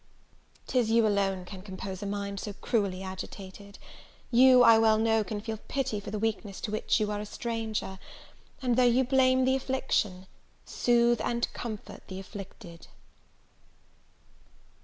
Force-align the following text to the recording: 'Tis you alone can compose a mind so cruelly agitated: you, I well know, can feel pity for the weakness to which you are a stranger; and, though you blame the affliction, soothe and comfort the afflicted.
'Tis 0.65 0.89
you 0.89 1.05
alone 1.05 1.45
can 1.45 1.61
compose 1.61 2.01
a 2.01 2.07
mind 2.07 2.39
so 2.39 2.53
cruelly 2.53 3.03
agitated: 3.03 3.77
you, 4.31 4.63
I 4.63 4.79
well 4.79 4.97
know, 4.97 5.23
can 5.23 5.39
feel 5.39 5.59
pity 5.67 5.99
for 5.99 6.09
the 6.09 6.17
weakness 6.17 6.59
to 6.61 6.71
which 6.71 6.99
you 6.99 7.11
are 7.11 7.19
a 7.19 7.25
stranger; 7.27 7.99
and, 8.63 8.77
though 8.77 8.83
you 8.83 9.03
blame 9.03 9.45
the 9.45 9.55
affliction, 9.55 10.25
soothe 10.65 11.21
and 11.23 11.47
comfort 11.53 12.07
the 12.07 12.19
afflicted. 12.19 12.87